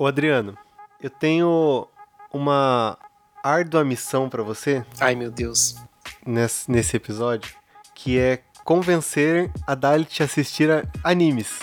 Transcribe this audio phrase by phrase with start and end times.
[0.00, 0.56] Ô Adriano,
[1.02, 1.86] eu tenho
[2.32, 2.96] uma
[3.44, 5.76] árdua missão pra você Ai, meu Deus.
[6.26, 7.54] nesse, nesse episódio,
[7.94, 11.58] que é convencer a Dalit a assistir a animes.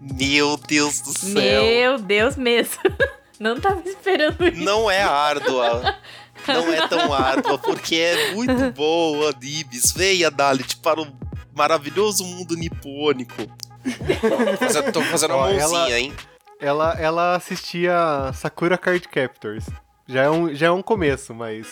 [0.00, 1.62] Meu Deus do céu.
[1.64, 2.78] Meu Deus mesmo.
[3.40, 4.62] Não tava esperando isso.
[4.62, 5.96] Não é árdua.
[6.46, 9.90] Não é tão árdua, porque é muito boa, Nibis.
[9.92, 11.06] Venha, Dalit, para o
[11.56, 13.34] maravilhoso mundo nipônico.
[14.92, 16.14] Tô fazendo uma Ó, mãozinha, ela- hein?
[16.60, 17.92] Ela, ela assistia
[18.34, 19.64] Sakura Card Captors.
[20.06, 21.66] Já é, um, já é um começo, mas.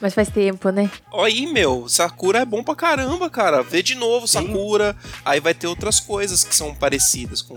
[0.00, 0.90] Mas faz tempo, né?
[1.14, 3.62] Aí, meu, Sakura é bom pra caramba, cara.
[3.62, 4.94] Vê de novo Sakura.
[5.24, 7.54] Aí vai ter outras coisas que são parecidas com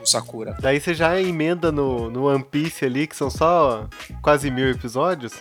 [0.00, 0.56] o Sakura.
[0.60, 3.86] Daí você já emenda no, no One Piece ali, que são só
[4.22, 5.32] quase mil episódios.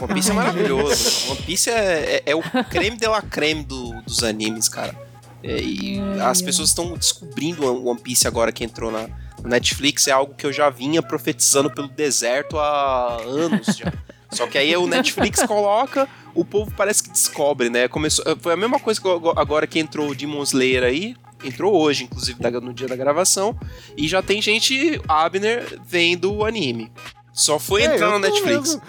[0.00, 1.30] One Piece é maravilhoso.
[1.30, 4.94] One Piece é, é, é o creme de la creme do- dos animes, cara.
[5.42, 9.08] É, e as pessoas estão descobrindo o One Piece agora que entrou na,
[9.46, 10.06] na Netflix.
[10.06, 13.92] É algo que eu já vinha profetizando pelo deserto há anos já.
[14.30, 17.88] Só que aí o Netflix coloca, o povo parece que descobre, né?
[17.88, 21.16] Começou, foi a mesma coisa que agora que entrou o Demon Slayer aí.
[21.44, 23.56] Entrou hoje, inclusive, no dia da gravação.
[23.96, 26.90] E já tem gente, Abner, vendo o anime.
[27.32, 28.72] Só foi É, entrar tô Netflix.
[28.74, 28.82] vendo.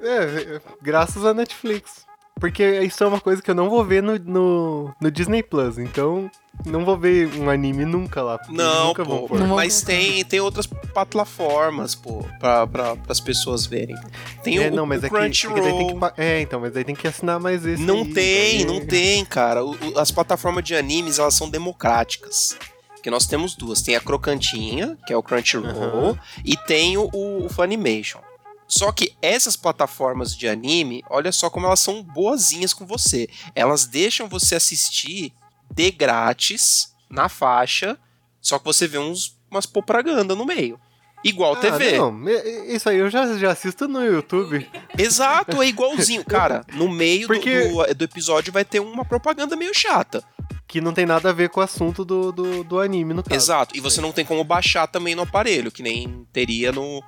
[0.00, 2.06] É, é, graças à Netflix.
[2.40, 5.76] Porque isso é uma coisa que eu não vou ver no, no, no Disney Plus.
[5.78, 6.30] Então,
[6.64, 8.38] não vou ver um anime nunca lá.
[8.48, 9.40] Não, nunca vão pô, pôr.
[9.46, 13.96] Mas tem, tem outras plataformas, pô, pra, pra, as pessoas verem.
[14.42, 15.86] Tem É, o, não, mas o é que, é que tem Crunchyroll.
[15.88, 17.82] que pa- É, então, mas daí tem que assinar mais esse.
[17.82, 19.64] Não aí, tem, daí- não tem, cara.
[19.64, 22.56] O- o- as plataformas de animes, elas são democráticas.
[22.94, 23.80] Porque nós temos duas.
[23.80, 28.20] Tem a Crocantinha, que é o Crunchyroll, e tem o, o Funimation.
[28.70, 33.28] Só que essas plataformas de anime, olha só como elas são boazinhas com você.
[33.54, 35.32] Elas deixam você assistir
[35.74, 37.98] de grátis, na faixa,
[38.40, 40.78] só que você vê uns, umas propaganda no meio.
[41.24, 41.98] Igual Ah, TV.
[41.98, 42.24] Não,
[42.68, 44.66] isso aí eu já, já assisto no YouTube.
[44.96, 46.24] Exato, é igualzinho.
[46.24, 50.22] Cara, no meio do- Porque- do, do episódio vai ter uma propaganda meio chata.
[50.66, 53.34] Que não tem nada a ver com o assunto do, do, do anime, no caso.
[53.34, 53.76] Exato.
[53.76, 57.02] E você não tem como baixar também no aparelho, que nem teria no.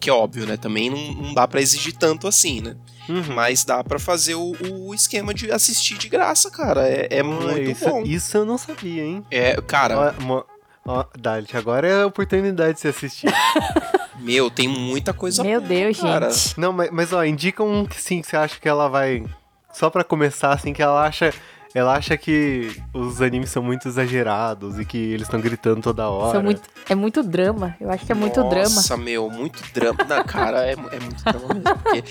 [0.00, 0.56] Que é óbvio, né?
[0.56, 2.76] Também não, não dá pra exigir tanto assim, né?
[3.08, 3.34] Uhum.
[3.34, 4.54] Mas dá pra fazer o,
[4.88, 6.88] o esquema de assistir de graça, cara.
[6.88, 8.02] É, é muito isso, bom.
[8.02, 9.24] isso eu não sabia, hein?
[9.30, 10.44] É, cara, Ó, mo-
[10.84, 13.32] ó, Dalit, agora é a oportunidade de você assistir.
[14.18, 16.30] meu, tem muita coisa Meu boa, Deus, cara.
[16.30, 16.58] gente.
[16.58, 19.24] não, mas, mas ó, indica um que sim, que você acha que ela vai.
[19.72, 21.34] Só pra começar, assim, que ela acha.
[21.76, 26.32] Ela acha que os animes são muito exagerados e que eles estão gritando toda hora.
[26.32, 27.76] São muito, é muito drama.
[27.78, 28.62] Eu acho que é muito drama.
[28.76, 29.98] Nossa, meu, muito drama.
[30.08, 31.76] Não, cara, é, é muito drama mesmo.
[31.82, 32.02] Porque,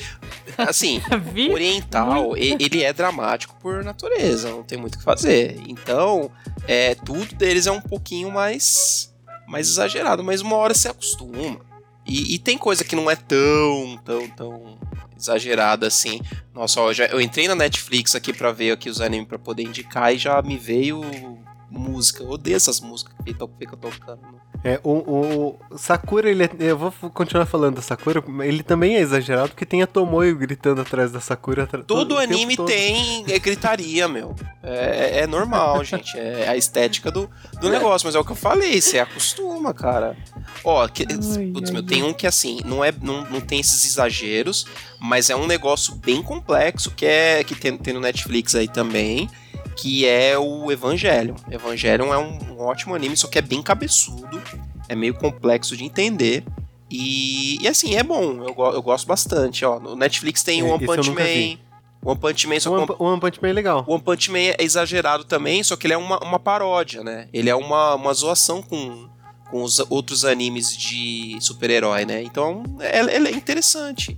[0.55, 1.01] assim,
[1.33, 1.49] Vi?
[1.51, 5.59] oriental, e- ele é dramático por natureza, não tem muito o que fazer.
[5.67, 6.29] Então,
[6.67, 9.11] é, tudo deles é um pouquinho mais,
[9.47, 11.59] mais exagerado, mas uma hora você acostuma.
[12.05, 14.77] E, e tem coisa que não é tão, tão, tão
[15.17, 16.21] exagerada assim.
[16.53, 19.39] Nossa, ó, eu, já, eu entrei na Netflix aqui pra ver aqui os animes pra
[19.39, 21.01] poder indicar e já me veio
[21.69, 22.23] música.
[22.23, 24.21] Eu odeio essas músicas que ficam tocando.
[24.65, 28.99] É, o, o Sakura, ele é, eu vou continuar falando da Sakura, ele também é
[28.99, 31.67] exagerado porque tem a Tomoyo gritando atrás da Sakura.
[31.85, 34.33] Todo anime tem é gritaria, meu.
[34.63, 36.17] É, é normal, gente.
[36.17, 37.29] É a estética do,
[37.61, 38.07] do negócio.
[38.07, 40.17] Mas é o que eu falei, você acostuma, cara.
[40.63, 41.15] Ó, que, Ai,
[41.53, 44.65] putz, ai, meu, tem um que assim, não, é, não, não tem esses exageros,
[44.99, 49.29] mas é um negócio bem complexo que é que tem, tem no Netflix aí também.
[49.75, 51.35] Que é o Evangelion.
[51.51, 54.41] Evangelion é um, um ótimo anime, só que é bem cabeçudo.
[54.87, 56.43] É meio complexo de entender.
[56.89, 58.43] E, e assim, é bom.
[58.43, 59.65] Eu, eu gosto bastante.
[59.65, 61.23] Ó, no Netflix tem É, o One Punch Man.
[61.23, 61.59] vi.
[62.03, 63.83] One Punch Man, só One, o One Punch Man é legal.
[63.87, 67.27] One Punch Man é exagerado também, só que ele é uma, uma paródia, né?
[67.33, 69.09] Ele é uma, uma zoação com,
[69.49, 72.21] com os outros animes de super-herói, né?
[72.21, 74.15] Então, é, ele é interessante.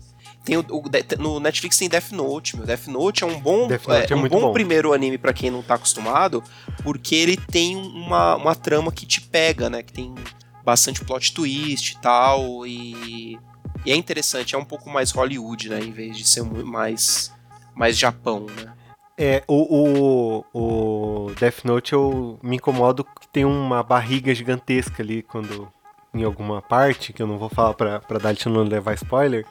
[0.48, 0.84] Tem o, o-
[1.20, 2.66] no Netflix tem Death Note, meu.
[2.66, 4.54] Death Note é um bom, Note é um bom, bom.
[4.54, 6.42] primeiro anime pra quem não tá acostumado,
[6.84, 9.84] porque ele tem uma, uma trama que te pega, né?
[9.84, 10.16] Que tem
[10.64, 13.38] bastante plot twist e tal, e,
[13.86, 15.80] e é interessante, é um pouco mais Hollywood, né?
[15.82, 17.34] Em vez de ser mais,
[17.76, 18.72] mais Japão, né?
[19.18, 25.22] É, o, o, o Death Note eu me incomodo que tem uma barriga gigantesca ali
[25.22, 25.68] quando.
[26.14, 29.46] Em alguma parte, que eu não vou falar pra, pra Dalit não levar spoiler,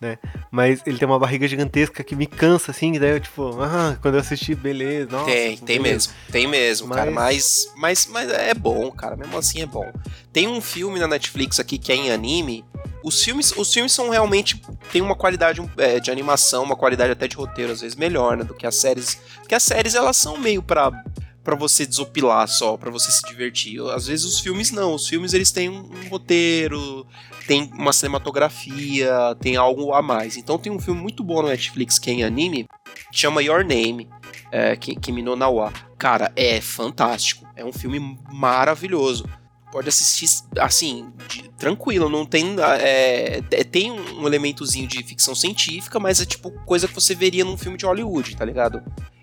[0.00, 0.18] né?
[0.50, 3.98] Mas ele tem uma barriga gigantesca que me cansa, assim, e daí eu, tipo, ah,
[4.00, 5.26] quando eu assisti, beleza, nossa.
[5.26, 6.08] Tem, tem beleza.
[6.10, 7.10] mesmo, tem mesmo, cara.
[7.10, 9.16] Mas- Mas, mas, mas é bom, cara.
[9.16, 9.90] Mesmo assim é bom.
[10.32, 12.64] Tem um filme na Netflix aqui que é em anime.
[13.04, 14.60] Os filmes, os filmes são realmente.
[14.92, 18.44] tem uma qualidade é, de animação, uma qualidade até de roteiro, às vezes, melhor, né?
[18.44, 19.18] Do que as séries.
[19.38, 20.90] Porque as séries, elas são meio pra.
[21.42, 23.80] Pra você desopilar só, pra você se divertir.
[23.94, 24.94] Às vezes os filmes não.
[24.94, 27.06] Os filmes eles têm um, um roteiro,
[27.50, 30.36] tem uma cinematografia, tem algo a mais.
[30.36, 32.68] Então tem um filme muito bom no Netflix que é em anime,
[33.10, 34.08] chama Your Name,
[34.52, 35.72] é, Kimi no Nawa.
[35.98, 37.44] Cara, é fantástico.
[37.56, 39.28] É um filme maravilhoso.
[39.72, 40.28] Pode assistir,
[40.60, 42.54] assim, de, tranquilo, não tem.
[42.60, 47.44] É, é, tem um elementozinho de ficção científica, mas é tipo coisa que você veria
[47.44, 48.80] num filme de Hollywood, tá ligado?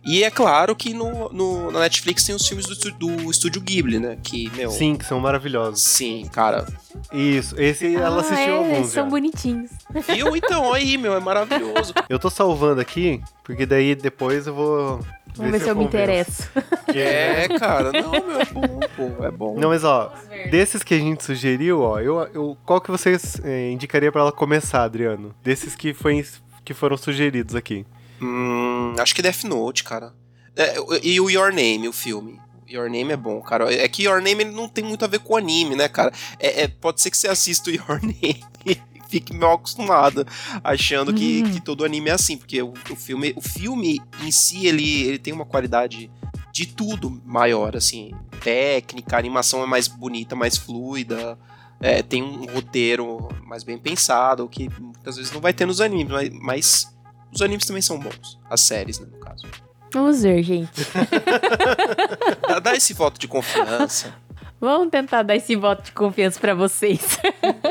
[0.08, 4.00] E é claro que no, no, na Netflix tem os filmes do, do Estúdio Ghibli,
[4.00, 4.18] né?
[4.24, 4.72] Que, meu.
[4.72, 5.84] Sim, que são maravilhosos.
[5.84, 6.66] Sim, cara.
[7.12, 8.88] Isso, esse ela assistiu ah, é, alguns.
[8.88, 9.10] São já.
[9.10, 9.70] bonitinhos.
[10.08, 10.34] Viu?
[10.38, 11.94] Então, aí, meu, é maravilhoso.
[12.08, 15.00] Eu tô salvando aqui, porque daí depois eu vou.
[15.36, 16.50] Vamos ver se eu me interesso.
[16.92, 17.92] Que- É, cara.
[17.92, 19.26] Não, meu, é bom, pô.
[19.26, 19.60] É bom.
[19.60, 20.12] Não, mas ó,
[20.50, 24.32] desses que a gente sugeriu, ó, eu, eu, qual que vocês eh, indicaria pra ela
[24.32, 25.36] começar, Adriano?
[25.44, 26.26] Desses que, foi,
[26.66, 27.86] que foram sugeridos aqui.
[28.22, 30.14] Hum, acho que Death Note, cara.
[30.56, 32.40] É, e o Your Name, o filme.
[32.70, 33.74] Your Name é bom, cara.
[33.74, 36.12] É que Your Name ele não tem muito a ver com anime, né, cara?
[36.40, 38.78] É, é- pode ser que você assista o Your Name e
[39.10, 40.26] fique mal acostumado,
[40.64, 41.52] achando que, Hum.
[41.54, 45.18] que todo anime é assim, porque o, o filme, o filme em si ele, ele
[45.20, 46.12] tem uma qualidade
[46.52, 48.12] de tudo maior, assim,
[48.44, 51.38] técnica, a animação é mais bonita, mais fluida.
[51.80, 56.12] é, tem um roteiro mais bem pensado, que muitas vezes não vai ter nos animes,
[56.12, 56.97] mas, mas
[57.34, 58.40] os animes também são bons.
[58.50, 59.46] As séries, né, no caso.
[59.94, 60.82] Vamos ver, gente.
[62.48, 64.14] Dá, dá esse voto de confiança.
[64.60, 67.18] Vamos tentar dar esse voto de confiança pra vocês.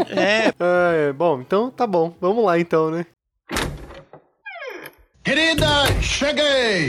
[0.08, 0.52] É,
[1.08, 2.14] é, bom, então tá bom.
[2.20, 3.04] Vamos lá então, né?
[5.22, 5.66] Querida,
[6.00, 6.88] cheguei!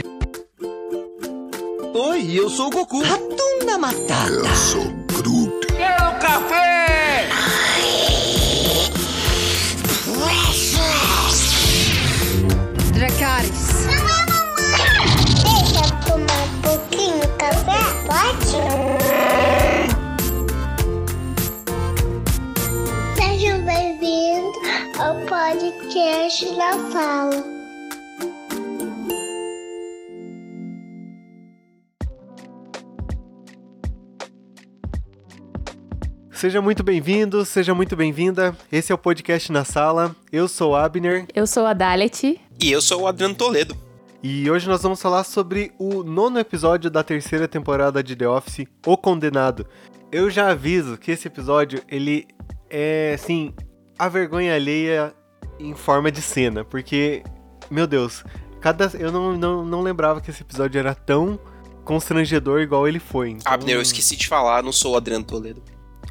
[1.94, 3.02] Oi, eu sou o Goku.
[3.02, 4.42] Ratunda Matata.
[5.76, 6.87] Quero café!
[26.46, 27.58] Da Fala.
[36.30, 38.56] Seja muito bem-vindo, seja muito bem-vinda.
[38.70, 40.14] Esse é o podcast na sala.
[40.30, 42.40] Eu sou o Abner Eu sou a Dalet.
[42.60, 43.76] e eu sou o Adriano Toledo.
[44.22, 48.66] e hoje nós vamos falar sobre o nono episódio da terceira temporada de The Office,
[48.86, 49.66] O Condenado.
[50.12, 52.26] Eu já aviso que esse episódio ele
[52.70, 53.52] é assim
[53.98, 55.12] a vergonha alheia
[55.58, 57.22] em forma de cena, porque
[57.70, 58.24] meu Deus,
[58.60, 61.38] cada eu não, não, não lembrava que esse episódio era tão
[61.84, 63.30] constrangedor igual ele foi.
[63.30, 65.62] Então- Abner, eu esqueci de falar, não sou o Adriano Toledo.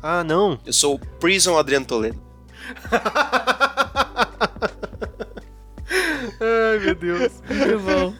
[0.01, 0.59] Ah, não.
[0.65, 2.21] Eu sou o Prison Adriano Toledo.
[6.39, 7.31] Ai, meu Deus.
[7.49, 8.13] Muito bom.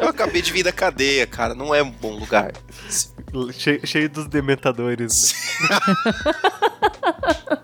[0.00, 1.54] Eu acabei de vir da cadeia, cara.
[1.54, 2.52] Não é um bom lugar.
[3.52, 5.34] Che- cheio dos dementadores.
[5.60, 5.78] né?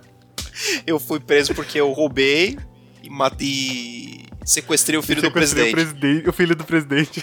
[0.87, 2.59] Eu fui preso porque eu roubei
[3.03, 4.27] e matei.
[4.45, 6.27] Sequestrei o filho do Sequestrei presidente.
[6.27, 7.23] O, o filho do presidente.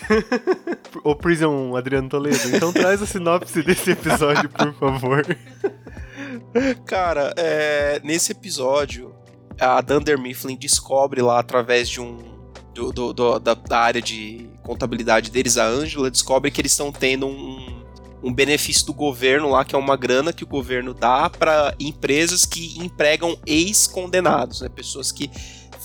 [1.03, 2.37] o Prison Adriano Toledo.
[2.55, 5.25] Então traz a sinopse desse episódio, por favor.
[6.85, 9.13] Cara, é, nesse episódio,
[9.59, 12.17] a Dunder Mifflin descobre lá através de um.
[12.73, 16.91] do- do- do- da, da área de contabilidade deles, a Angela, descobre que eles estão
[16.91, 17.74] tendo um,
[18.25, 22.43] um benefício do governo lá, que é uma grana que o governo dá para empresas
[22.45, 24.69] que empregam ex-condenados, né?
[24.69, 25.29] Pessoas que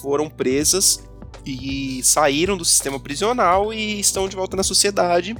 [0.01, 1.07] foram presas
[1.45, 5.37] e saíram do sistema prisional e estão de volta na sociedade.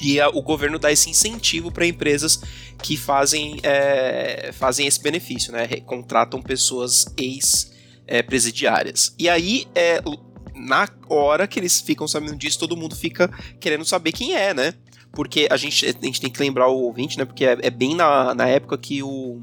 [0.00, 2.40] E a- o governo dá esse incentivo para empresas
[2.82, 5.66] que fazem, é, fazem esse benefício, né?
[5.86, 9.14] Contratam pessoas ex-presidiárias.
[9.18, 10.00] e aí, é,
[10.54, 13.28] na hora que eles ficam sabendo disso, todo mundo fica
[13.60, 14.74] querendo saber quem é, né?
[15.14, 17.24] Porque a gente, a gente tem que lembrar o ouvinte, né?
[17.24, 19.42] Porque é, é bem na, na época que o,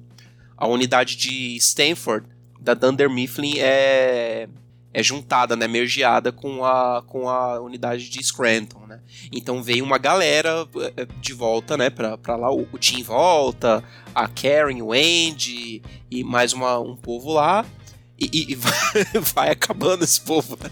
[0.58, 2.28] a unidade de Stanford,
[2.60, 4.48] da Dunder Mifflin, é,
[4.94, 5.68] é juntada, né?
[5.68, 9.00] Mergeada com a, com a unidade de Scranton, né?
[9.32, 12.52] Então veio uma galera eh, de volta, né, pra, pra lá.
[12.52, 17.66] O, o Tim volta, a Karen, o Andy e mais uma, um povo lá.
[18.20, 18.74] E, e- vai,
[19.34, 20.70] vai acabando esse povo, né?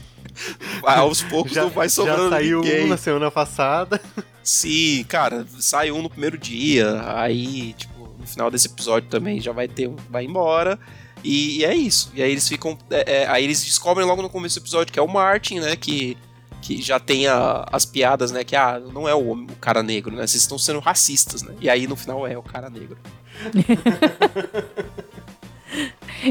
[0.83, 2.85] Aos poucos Já, não vai sobrando já saiu ninguém.
[2.85, 3.99] um na semana passada.
[4.43, 9.51] Sim, cara, sai um no primeiro dia, aí, tipo, no final desse episódio também já
[9.51, 10.79] vai ter um, vai embora.
[11.23, 12.11] E, e é isso.
[12.15, 12.77] E aí eles ficam.
[12.89, 15.75] é, é, aí eles descobrem logo no começo do episódio que é o Martin, né?
[15.75, 16.17] Que,
[16.61, 18.43] que já tem a- as piadas, né?
[18.43, 20.25] Que ah, não é o, o cara negro, né?
[20.25, 21.53] Vocês estão sendo racistas, né?
[21.59, 22.97] E aí no final é o cara negro.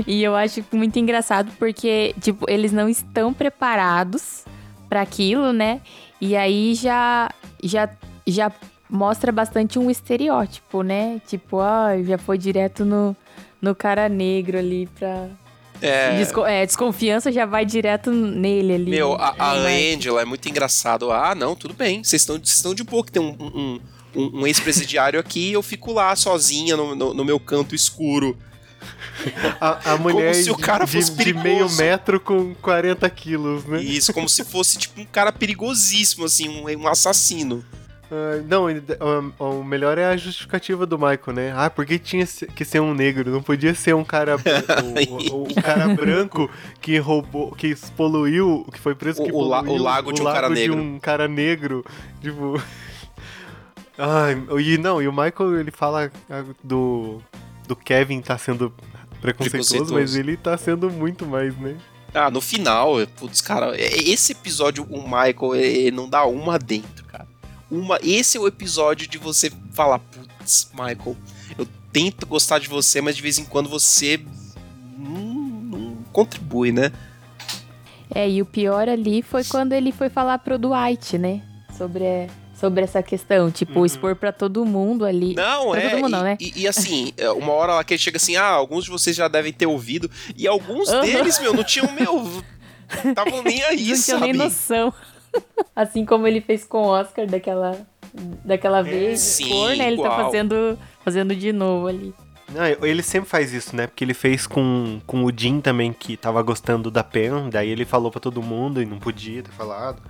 [0.07, 4.45] E eu acho muito engraçado porque, tipo, eles não estão preparados
[4.89, 5.81] para aquilo, né?
[6.21, 7.31] E aí já,
[7.63, 7.89] já,
[8.27, 8.53] já
[8.89, 11.21] mostra bastante um estereótipo, né?
[11.27, 13.17] Tipo, ah, já foi direto no,
[13.61, 15.29] no cara negro ali pra.
[15.81, 18.91] É, Desco- é, desconfiança já vai direto nele ali.
[18.91, 21.13] Meu, a, a É, Angela é muito engraçado.
[21.13, 22.03] Ah, não, tudo bem.
[22.03, 23.81] Vocês estão vocês estão de boa que tem um, um,
[24.17, 28.37] um- um ex-presidiário aqui e eu fico lá sozinha no, no- no meu canto escuro.
[29.61, 33.65] A, a mulher se o de- cara de, fosse de meio metro com 40 quilos,
[33.65, 33.81] né?
[33.81, 37.65] Isso, como se fosse tipo um cara perigosíssimo, assim, um, um assassino.
[38.11, 38.67] Ah, não,
[39.39, 41.53] o, o melhor é a justificativa do Michael, né?
[41.55, 43.31] Ah, por que tinha que ser um negro?
[43.31, 44.37] Não podia ser um cara.
[45.11, 49.73] o, o- o cara branco que roubou, que poluiu, que foi preso que o poluiu
[49.75, 50.77] o lago de um cara lago negro.
[50.79, 51.85] um cara negro.
[52.23, 52.61] Tipo.
[53.99, 57.21] Ai, e não, e o Michael ele fala ah, do.
[57.67, 58.73] Do Kevin tá sendo
[59.21, 59.95] preconceituoso, Preconceituoso.
[59.95, 61.77] mas ele tá sendo muito mais, né?
[62.15, 67.27] Ah, no final, putz, cara, esse episódio, o Michael, ele não dá uma dentro, cara.
[67.71, 71.17] Uma, esse é o episódio de você falar, putz, Michael,
[71.59, 74.21] eu tento gostar de você, mas de vez em quando você
[74.97, 76.91] não, não contribui, né?
[78.15, 81.43] É, e o pior ali foi quando ele foi falar pro Dwight, né?
[81.77, 82.27] Sobre, é,
[82.59, 83.51] sobre essa questão.
[83.51, 85.35] Tipo, expor pra todo mundo ali.
[85.35, 85.91] Não, Pra é.
[85.91, 86.37] todo mundo não, e, né?
[86.41, 89.15] e- e assim, é, uma hora lá que ele chega assim, ah, alguns de vocês
[89.17, 91.01] já devem ter ouvido, e alguns Aham.
[91.03, 92.31] deles, meu, não tinham, meu,
[93.05, 94.33] estavam nem aí, não tinha nem sabe?
[94.33, 94.95] noção.
[95.77, 97.79] assim como ele fez com o Oscar daquela,
[98.45, 99.21] daquela vez.
[99.21, 99.89] sim, né?
[99.89, 100.25] Ele tá igual.
[100.25, 102.15] fazendo, fazendo de novo ali.
[102.51, 103.87] Não, ele sempre faz isso, né?
[103.87, 107.85] Porque ele fez com, com o Jim também, que tava gostando da Pen, daí ele
[107.85, 110.03] falou pra todo mundo e não podia ter falado.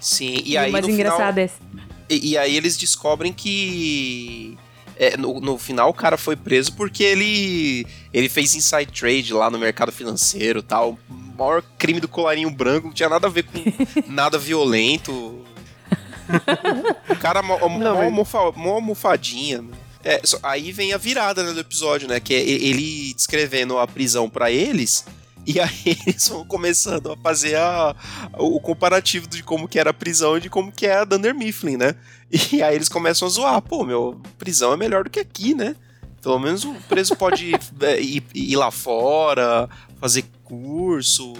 [0.00, 1.46] Sim, e, E, aí o mais no engraçado final...
[1.46, 1.50] é
[2.08, 4.56] E, e aí eles descobrem que.
[4.96, 9.50] é, no, no final o cara foi preso porque ele ele fez inside trade lá
[9.50, 10.98] no mercado financeiro tal.
[11.08, 13.58] O maior crime do colarinho branco, não tinha nada a ver com
[14.12, 15.44] nada violento.
[17.08, 19.62] O cara mó, mó, almofadinha.
[19.62, 19.68] né?
[20.02, 22.20] É, só- aí vem a virada né, do episódio, né?
[22.20, 25.04] Que é ele descrevendo a prisão pra eles.
[25.46, 27.94] E aí eles vão começando a fazer a,
[28.38, 31.34] o comparativo de como que era a prisão e de como que é a Dunder
[31.34, 31.94] Mifflin, né?
[32.52, 35.74] E aí eles começam a zoar, pô, meu, prisão é melhor do que aqui, né?
[36.22, 39.68] Pelo menos o preso pode é, ir, ir lá fora,
[40.00, 41.34] fazer curso,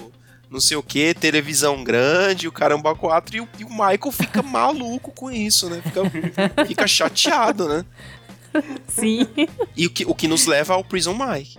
[0.50, 4.42] não sei o que, televisão grande, o caramba 4, e o, e o Michael fica
[4.42, 5.80] maluco com isso, né?
[5.80, 7.84] Fica, fica chateado, né?
[8.88, 9.28] Sim.
[9.76, 11.56] E o que, o que nos leva ao Prison Mike.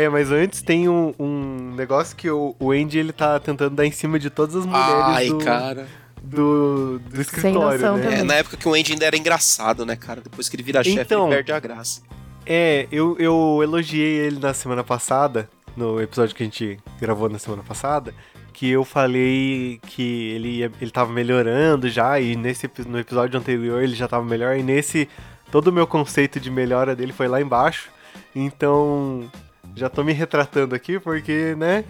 [0.00, 3.84] É, mas antes tem um, um negócio que o, o Andy ele tá tentando dar
[3.84, 5.88] em cima de todas as mulheres Ai, do, cara.
[6.22, 8.20] do, do escritório, noção né?
[8.20, 10.20] É, na época que o Andy ainda era engraçado, né, cara?
[10.20, 11.26] Depois que ele vira chefe, Então.
[11.26, 12.00] ele perde a graça.
[12.46, 17.38] É, eu, eu elogiei ele na semana passada, no episódio que a gente gravou na
[17.40, 18.14] semana passada,
[18.52, 23.82] que eu falei que ele, ia- ele tava melhorando já, e nesse, no episódio anterior
[23.82, 25.08] ele já tava melhor, e nesse,
[25.50, 27.88] todo o meu conceito de melhora dele foi lá embaixo,
[28.34, 29.30] então
[29.78, 31.84] já tô me retratando aqui, porque, né,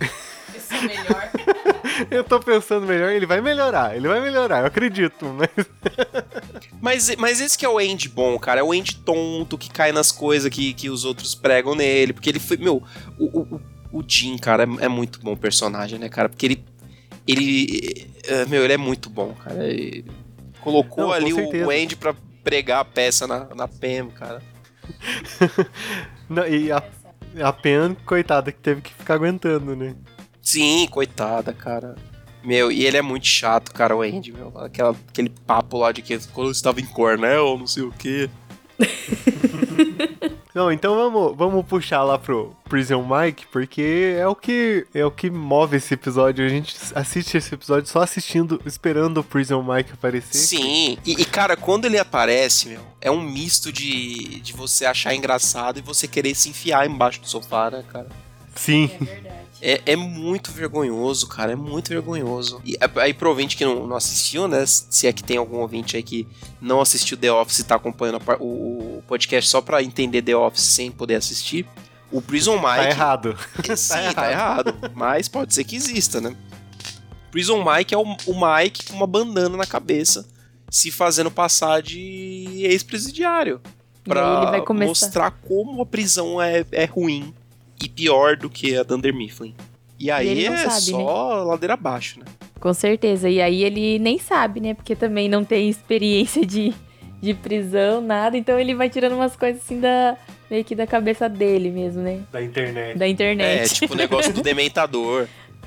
[2.10, 5.66] eu tô pensando melhor, ele vai melhorar, ele vai melhorar, eu acredito, mas...
[6.80, 8.60] Mas, mas esse que é o Andy bom, cara.
[8.60, 12.12] É o Andy tonto que cai nas coisas que, que os outros pregam nele.
[12.12, 12.56] Porque ele foi.
[12.58, 12.82] Meu,
[13.18, 13.60] o, o,
[13.92, 16.28] o- Jim, cara, é, é muito bom personagem, né, cara?
[16.28, 16.64] Porque ele.
[17.26, 18.06] Ele.
[18.24, 19.64] é, Meu, ele é muito bom, cara.
[19.66, 20.04] Ele
[20.60, 21.66] colocou Não, ali o, certeza.
[21.66, 22.14] o Andy pra
[22.44, 24.40] pregar a peça na, na Pam, cara.
[26.28, 26.82] Não, e a,
[27.42, 29.94] a Pen, coitada, que teve que ficar aguentando, né?
[30.42, 31.96] Sim, coitada, cara.
[32.44, 34.52] Meu, e ele é muito chato, cara, o Andy, meu.
[34.56, 38.30] Aquela, aquele papo lá de que quando eu estava em Cornell, não sei o quê.
[40.56, 45.10] Não, então vamos, vamos puxar lá pro Prison Mike, porque é o que é o
[45.10, 46.46] que move esse episódio.
[46.46, 50.38] A gente assiste esse episódio só assistindo, esperando o Prison Mike aparecer.
[50.38, 55.14] Sim, e, e, cara, quando ele aparece, meu, é um misto de, de você achar
[55.14, 58.08] engraçado e você querer se enfiar embaixo do sofá, né, cara?
[58.54, 58.90] Sim.
[59.06, 62.60] É, é muito vergonhoso, cara, é muito vergonhoso.
[62.64, 65.58] E é- aí pro ouvinte que não, não assistiu, né, se é que tem algum
[65.58, 66.26] ouvinte aí que
[66.60, 70.36] não assistiu The Office e tá acompanhando a o, o podcast só pra entender The
[70.36, 71.66] Office sem poder assistir,
[72.12, 72.66] o Prison Mike...
[72.76, 73.36] Tá errado.
[73.76, 74.74] Sim, tá errado.
[74.94, 76.36] Mas pode ser que exista, né?
[77.30, 80.26] Prison Mike é o, o Mike com uma bandana na cabeça,
[80.70, 83.60] se fazendo passar de ex-presidiário.
[84.04, 84.88] Pra vai começar.
[84.88, 87.34] mostrar como a prisão é, é ruim
[87.82, 89.54] e pior do que a Dunder Mifflin.
[89.98, 92.26] E aí não é sabe, só ladeira abaixo, né?
[92.60, 93.28] Com certeza.
[93.28, 94.74] E aí ele nem sabe, né?
[94.74, 96.74] Porque também não tem experiência de,
[97.20, 98.36] de prisão, nada.
[98.36, 100.16] Então ele vai tirando umas coisas assim da.
[100.50, 102.20] meio que da cabeça dele mesmo, né?
[102.32, 102.98] Da internet.
[102.98, 103.74] Da É, internet.
[103.74, 105.26] tipo o negócio do dementador.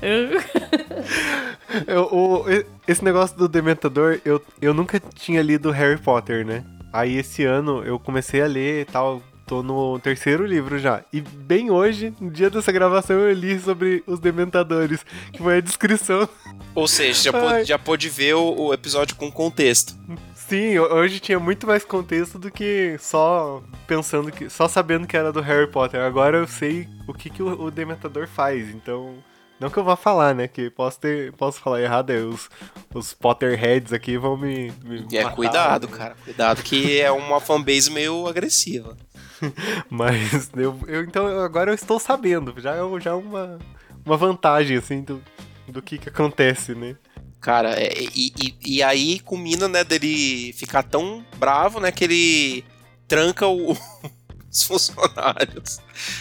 [1.86, 6.64] Eu- o- e- esse negócio do Dementador, eu, eu nunca tinha lido Harry Potter, né?
[6.92, 11.02] Aí esse ano eu comecei a ler e tal, tô no terceiro livro já.
[11.12, 15.60] E bem hoje, no dia dessa gravação, eu li sobre os Dementadores, que foi a
[15.60, 16.28] descrição.
[16.72, 19.92] Ou seja, já, pôde, já pôde ver o, o episódio com contexto.
[20.36, 24.48] Sim, hoje tinha muito mais contexto do que só pensando que.
[24.48, 26.00] só sabendo que era do Harry Potter.
[26.00, 29.14] Agora eu sei o que, que o, o Dementador faz, então.
[29.58, 30.48] Não que eu vá falar, né?
[30.48, 31.32] Que posso ter.
[31.32, 32.48] Posso falar errado, aí os,
[32.94, 34.72] os Potterheads aqui vão me.
[34.84, 35.96] me É, matar, cuidado, né?
[35.96, 36.16] cara.
[36.24, 38.96] Cuidado, que é uma fanbase meio agressiva.
[39.88, 42.54] Mas eu, eu- então agora eu estou sabendo.
[42.58, 43.58] Já é já é uma,
[44.04, 45.22] uma vantagem, assim, do,
[45.68, 46.96] do que, que acontece, né?
[47.40, 52.64] Cara, é, e, e, e aí culmina, né, dele ficar tão bravo, né, que ele
[53.08, 53.72] tranca o-
[54.50, 55.78] os funcionários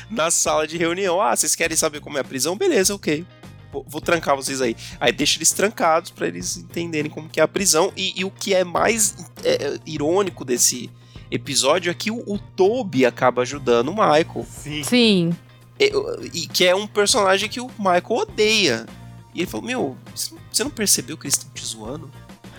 [0.09, 1.21] na sala de reunião.
[1.21, 2.57] Ah, vocês querem saber como é a prisão?
[2.57, 3.25] Beleza, ok.
[3.71, 4.75] Vou, trancar vocês aí.
[4.99, 7.93] Aí deixa eles trancados pra eles entenderem como que é a prisão.
[7.95, 10.89] E, e o que é mais é, irônico desse
[11.31, 14.45] episódio é que o, o Toby acaba ajudando o Michael.
[14.47, 14.83] Sim.
[14.83, 15.35] Sim.
[15.79, 15.91] E,
[16.33, 18.85] e que é um personagem que o Michael odeia.
[19.33, 22.09] E ele falou: Meu, você não percebeu que eles estão te zoando?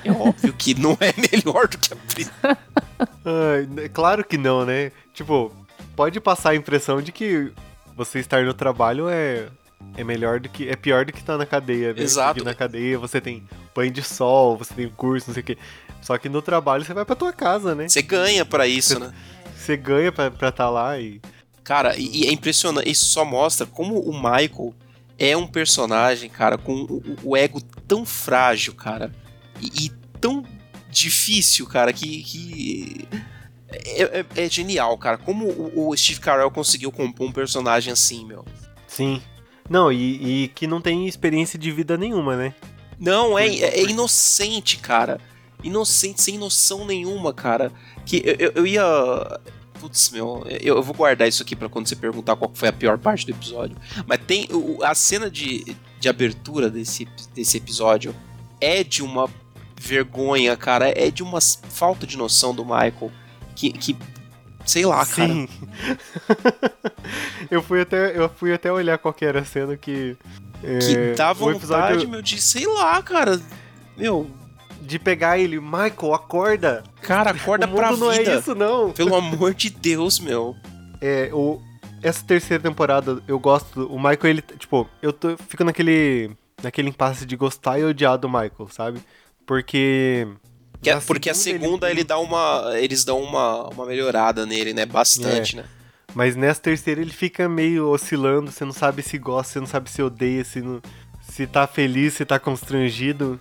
[0.05, 2.33] É óbvio que não é melhor do que a prisão.
[3.25, 4.93] Ai, né, claro que não, né?
[5.13, 5.53] Tipo,
[5.95, 7.53] pode passar a impressão de que
[7.95, 9.49] você estar no trabalho é,
[9.97, 10.69] é melhor do que.
[10.69, 12.03] é pior do que estar na cadeia, né?
[12.03, 12.35] Exato.
[12.35, 15.59] Porque na cadeia você tem banho de sol, você tem curso, não sei o quê.
[16.01, 17.89] Só que no trabalho você vai pra tua casa, né?
[17.89, 19.13] Você ganha pra isso, né?
[19.57, 21.21] Você ganha pra estar tá lá e.
[21.63, 22.91] Cara, e, e é impressionante.
[22.91, 24.75] Isso só mostra como o Michael
[25.19, 29.13] é um personagem, cara, com o, o ego tão frágil, cara.
[29.61, 29.91] E, e
[30.21, 30.45] tão
[30.91, 32.23] difícil, cara, que.
[32.23, 33.09] que
[33.71, 35.19] é, é- é genial, cara.
[35.19, 38.45] Como o, o Steve Carell conseguiu compor um personagem assim, meu.
[38.89, 39.23] Sim.
[39.69, 42.55] Não, e, e que não tem experiência de vida nenhuma, né?
[42.99, 45.21] Não, é, é inocente, cara.
[45.63, 47.71] Inocente, sem noção nenhuma, cara.
[48.07, 49.41] Que eu, eu- eu ia.
[49.81, 52.73] Putz, meu, eu, eu vou guardar isso aqui pra quando você perguntar qual foi a
[52.73, 53.77] pior parte do episódio.
[54.07, 54.47] Mas tem.
[54.51, 58.15] o- A cena de, de abertura desse, desse episódio
[58.61, 59.29] é de uma
[59.81, 60.89] vergonha, cara.
[60.91, 63.11] É de uma falta de noção do Michael.
[63.57, 63.73] Que.
[63.73, 63.97] que
[64.67, 65.29] sei lá, cara.
[65.33, 65.49] Sim.
[67.51, 70.17] eu, fui até, eu fui até olhar qual que era a cena que.
[70.63, 72.41] é, Que dá vontade, episódio meu, de.
[72.41, 73.41] Sei lá, cara.
[73.97, 74.31] Meu,
[74.81, 76.83] de pegar ele, Michael, acorda!
[77.03, 78.33] cara, acorda o mundo pra não vida.
[78.33, 78.93] é isso, não!
[78.93, 80.57] Pelo amor de Deus, meu.
[81.01, 81.61] É, o,
[82.03, 83.87] essa terceira temporada, eu gosto.
[83.87, 86.31] O Michael, ele, tipo, eu tô, fico naquele,
[86.63, 89.01] naquele impasse de gostar e odiar do Michael, sabe?
[89.47, 90.27] Porque.
[90.83, 92.73] Que é- porque a segunda ele- ele, dá uma.
[92.79, 94.87] Eles dão uma, uma melhorada nele, né?
[94.87, 95.65] Bastante, né?
[96.15, 99.89] Mas nessa terceira ele fica meio oscilando, você não sabe se gosta, você não sabe
[99.91, 100.81] se odeia, se, não,
[101.23, 103.41] se tá feliz, se tá constrangido.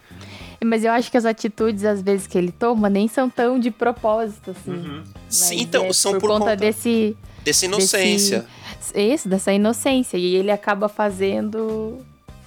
[0.63, 3.71] Mas eu acho que as atitudes, às vezes, que ele toma nem são tão de
[3.71, 4.71] propósito, assim.
[4.71, 5.03] Uhum.
[5.29, 7.15] Sim, então, é são por, por, conta, conta desse.
[7.43, 8.45] dessa inocência.
[8.93, 10.17] Isso, dessa inocência.
[10.17, 11.97] E ele acaba fazendo.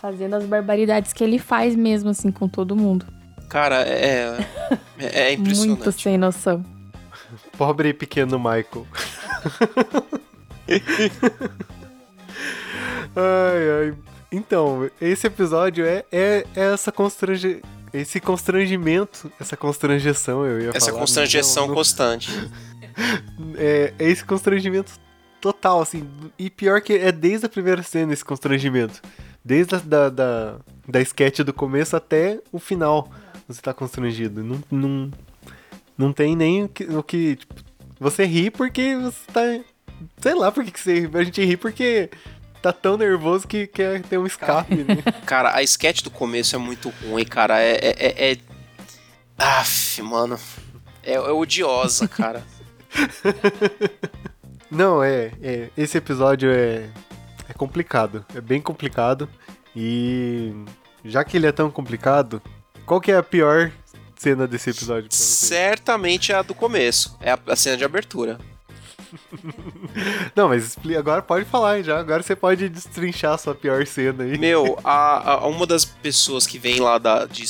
[0.01, 3.07] Fazendo as barbaridades que ele faz mesmo, assim, com todo mundo.
[3.49, 4.45] Cara, é.
[4.99, 5.79] É, é impressionante.
[5.83, 6.65] Muito sem noção.
[7.57, 8.87] Pobre e pequeno Michael.
[13.15, 13.95] ai, ai.
[14.33, 17.63] Então, esse episódio é, é, é essa constrange...
[17.93, 21.01] esse constrangimento, essa constrangeção, eu ia Essa falar.
[21.01, 22.31] constrangeção não, não, constante.
[23.57, 24.93] é, é esse constrangimento
[25.41, 26.09] total, assim.
[26.39, 29.03] E pior que é desde a primeira cena esse constrangimento.
[29.45, 30.57] Desde a da, da,
[30.89, 33.11] da sketch do começo até o final.
[33.49, 34.43] Você tá constrangido.
[34.43, 35.11] Não, não,
[35.99, 36.85] não tem nem o que.
[36.85, 37.55] O que tipo,
[37.99, 39.41] você ri porque você tá.
[40.19, 41.11] Sei lá por que você.
[41.13, 42.09] A gente ri porque
[42.63, 45.03] tá tão nervoso que quer ter um escape, né?
[45.27, 47.61] Cara, a sketch do começo é muito ruim, cara.
[47.61, 47.73] É.
[47.73, 48.39] é, é, é...
[49.37, 50.39] Aff, mano.
[51.03, 52.45] É, é odiosa, cara.
[54.71, 55.69] Não, é, é.
[55.77, 56.89] Esse episódio é.
[57.49, 58.25] É complicado.
[58.35, 59.29] É bem complicado.
[59.75, 60.53] E.
[61.05, 62.41] Já que ele é tão complicado,
[62.87, 63.73] qual que é a pior
[64.15, 65.09] cena desse episódio?
[65.11, 67.17] Certamente é a do começo.
[67.21, 68.39] É a, a cena de abertura.
[70.35, 71.99] Não, mas agora pode falar já.
[71.99, 74.39] Agora você pode destrinchar a sua pior cena aí.
[74.39, 77.45] Meu, a, a- uma das pessoas que vem lá da, de,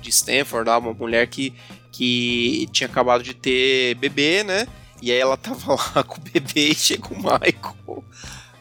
[0.00, 1.54] de Stanford, uma mulher que,
[1.92, 4.66] que tinha acabado de ter bebê, né?
[5.02, 8.04] E aí ela tava lá com o bebê e chega o Michael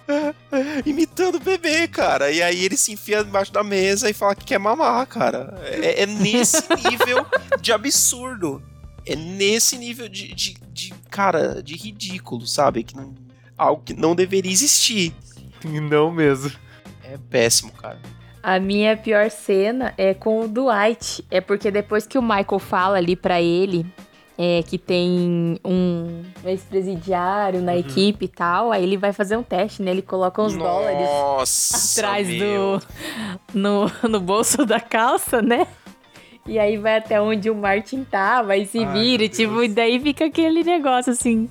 [0.85, 2.29] imitando o bebê, cara.
[2.31, 5.53] E aí ele se enfia debaixo da mesa e fala que quer mamar, cara.
[5.65, 7.25] É, é nesse nível
[7.61, 8.61] de absurdo.
[9.05, 12.83] É nesse nível de, de, de, cara, de ridículo, sabe?
[12.83, 13.13] Que não,
[13.57, 15.13] algo que não deveria existir.
[15.63, 16.51] Não mesmo.
[17.03, 17.99] É péssimo, cara.
[18.41, 21.23] A minha pior cena é com o Dwight.
[21.31, 23.85] É porque depois que o Michael fala ali pra ele
[24.37, 28.71] é, que tem um ex-presidiário na equipe e tal.
[28.71, 29.91] Aí ele vai fazer um teste, né?
[29.91, 32.79] Ele coloca uns dólares Nossa, atrás meu.
[32.79, 32.83] do.
[33.53, 35.67] No, no bolso da calça, né?
[36.45, 40.25] E aí vai até onde o Martin tava e se vira, tipo, e daí fica
[40.25, 41.47] aquele negócio assim.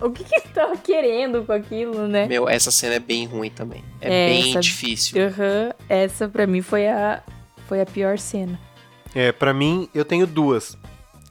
[0.00, 2.26] O que que ele tava querendo com aquilo, né?
[2.26, 3.82] Meu, essa cena é bem ruim também.
[4.00, 5.20] É, É, bem essa- difícil.
[5.26, 7.22] Aham, essa pra mim foi a,
[7.66, 8.58] foi a pior cena.
[9.14, 10.76] É, pra mim, eu tenho duas.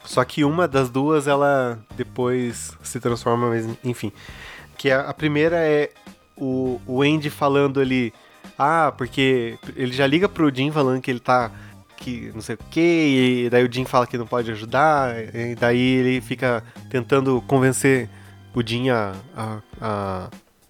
[0.03, 4.11] Só que uma das duas, ela depois se transforma, mas enfim.
[4.77, 5.89] Que a, a primeira é
[6.37, 8.13] o, o Andy falando ali,
[8.57, 11.51] ah, porque ele já liga pro Jim falando que ele tá,
[11.97, 15.55] que não sei o que, e daí o Jim fala que não pode ajudar, e
[15.55, 18.09] daí ele fica tentando convencer
[18.53, 20.29] o Jim a, a- a-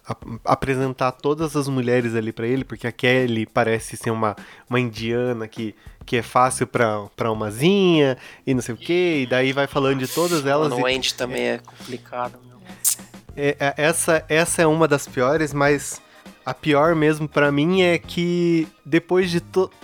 [0.10, 4.36] a- apresentar todas as mulheres ali pra ele, porque a Kelly parece ser uma,
[4.70, 9.26] uma indiana que, que é fácil pra, pra umazinha e não sei o que, e
[9.28, 10.72] daí vai falando de todas elas.
[10.74, 12.58] E- End também é complicado, meu.
[13.36, 16.02] é, é, essa, essa é uma das piores, mas
[16.48, 19.42] a pior mesmo pra mim é que depois de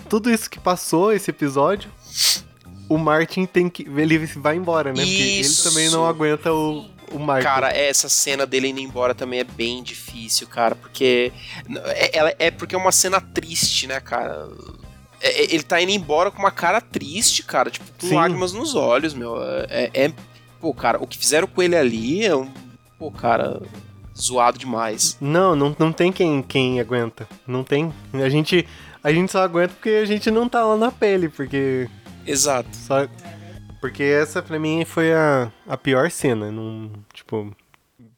[0.08, 1.92] tudo isso que passou, esse episódio,
[2.88, 3.84] o Martin tem que.
[3.84, 5.02] Ele vai embora, né?
[5.02, 5.68] Porque Isso.
[5.68, 7.44] ele também não aguenta o, o Michael.
[7.44, 11.34] Cara, essa cena dele indo embora também é bem difícil, cara, porque
[11.88, 14.48] é, ela- é porque é uma cena triste, né, cara?
[15.20, 18.16] É- é- ele tá indo embora com uma cara triste, cara, tipo, com Sim.
[18.16, 19.36] lágrimas nos olhos, meu.
[19.70, 20.14] É, é-
[20.62, 22.50] pô, cara, o que fizeram com ele ali é um,
[22.98, 23.62] pô, cara,
[24.24, 25.18] zoado demais.
[25.20, 27.28] Não, não, não tem quem, quem aguenta.
[27.46, 27.94] Não tem.
[28.14, 28.68] A gente,
[29.04, 31.90] a gente só aguenta porque a gente não tá lá na pele, porque.
[32.26, 32.70] Exato.
[32.76, 33.08] Só,
[33.82, 36.52] porque essa pra mim foi a, a pior cena.
[36.52, 37.54] Não, tipo,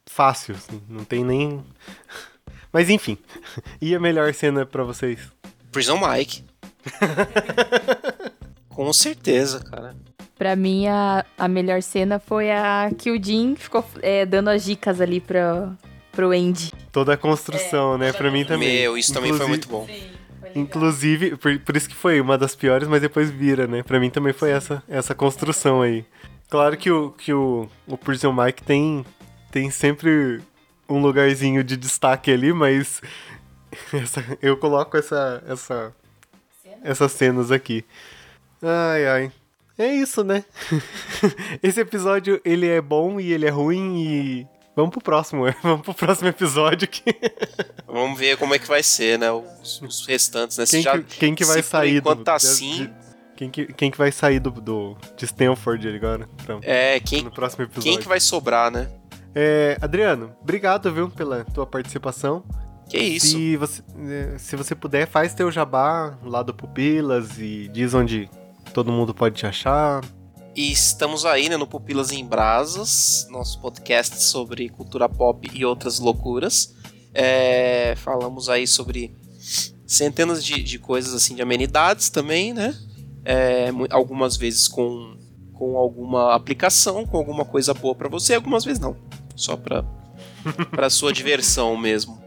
[0.06, 1.64] fácil, assim, não tem nem.
[2.72, 3.18] Mas enfim.
[3.80, 5.18] E a melhor cena pra vocês?
[5.72, 6.44] Prison Mike.
[8.68, 9.96] com certeza, cara.
[10.38, 14.64] Pra mim, a, a melhor cena foi a que o Jim ficou é, dando as
[14.64, 15.74] dicas ali pra,
[16.16, 16.72] pro Andy.
[16.90, 18.12] Toda a construção, né?
[18.12, 18.80] Pra mim também.
[18.80, 19.86] Meu, isso também foi Inclusive- muito bom.
[20.54, 23.82] Inclusive, por, por isso que foi uma das piores, mas depois vira, né?
[23.82, 26.04] Pra mim também foi essa, essa construção aí.
[26.48, 29.04] Claro que o, que o, o Prison Mike tem,
[29.52, 30.40] tem sempre
[30.88, 33.02] um lugarzinho de destaque ali, mas
[33.92, 35.92] essa- eu coloco essa, essa,
[36.82, 37.84] essas cenas aqui.
[38.62, 39.32] Ai, ai.
[39.78, 40.42] É isso, né?
[41.62, 44.46] Esse episódio, ele é bom e ele é ruim e...
[44.76, 47.02] Vamos pro próximo, vamos pro próximo episódio que...
[47.88, 49.32] Vamos ver como é que vai ser, né?
[49.32, 50.66] Os, os restantes, né?
[50.66, 52.90] Quem, que, quem que vai sair enquanto do, tá assim- de-
[53.36, 56.28] quem, que, quem que vai sair do, do de Stanford agora?
[56.42, 57.90] Então, É, quem, no próximo episódio.
[57.90, 58.88] quem que vai sobrar, né?
[59.34, 62.44] É, Adriano, obrigado, viu, pela tua participação.
[62.88, 63.28] Que isso?
[63.28, 68.28] Se você, é, se você puder, faz teu jabá lá do Pupilas e diz onde
[68.74, 70.02] todo mundo pode te achar.
[70.56, 75.98] E estamos aí, né, no Pupilas em Brasas, nosso podcast sobre cultura pop e outras
[75.98, 76.74] loucuras.
[77.12, 79.14] É, falamos aí sobre
[79.86, 82.74] centenas de, de coisas assim, de amenidades também, né?
[83.22, 85.18] É, algumas vezes com,
[85.52, 88.96] com alguma aplicação, com alguma coisa boa pra você, algumas vezes não.
[89.34, 89.84] Só pra,
[90.72, 92.18] pra sua diversão mesmo.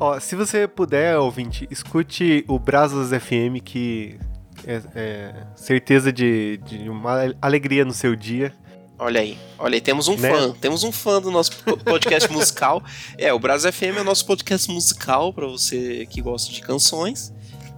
[0.00, 4.18] Ó, se você puder, ouvinte, escute o Brasas FM, que
[4.66, 8.52] é, é certeza de, de uma alegria no seu dia.
[8.98, 10.30] Olha aí, olha aí, temos um Né?
[10.30, 12.82] fã, temos um fã do nosso po- podcast musical.
[13.18, 17.32] É, o Brasil FM é o nosso podcast musical para você que gosta de canções.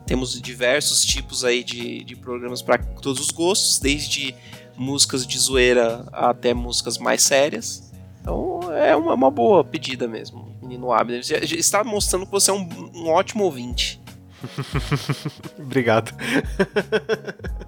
[0.07, 4.35] Temos diversos tipos aí de, de programas para todos os gostos, desde
[4.77, 7.91] músicas de zoeira até músicas mais sérias.
[8.21, 11.23] Então é uma, uma boa pedida mesmo, menino Abner.
[11.23, 14.01] Já- já Está mostrando que você é um, um ótimo ouvinte.
[15.59, 16.13] Obrigado.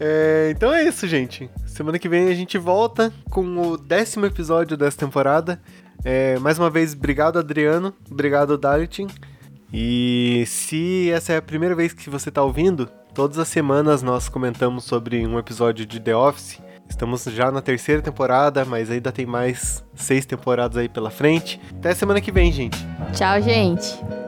[0.00, 1.48] É, então é isso, gente.
[1.66, 5.60] Semana que vem a gente volta com o décimo episódio dessa temporada.
[6.04, 7.94] É, mais uma vez, obrigado, Adriano.
[8.10, 9.06] Obrigado, Dalitin.
[9.72, 14.28] E se essa é a primeira vez que você está ouvindo, todas as semanas nós
[14.28, 16.60] comentamos sobre um episódio de The Office.
[16.88, 21.60] Estamos já na terceira temporada, mas ainda tem mais seis temporadas aí pela frente.
[21.78, 22.78] Até semana que vem, gente.
[23.14, 24.23] Tchau, gente.